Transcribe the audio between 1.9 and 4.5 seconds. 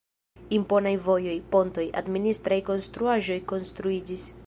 administraj konstruaĵoj konstruiĝis.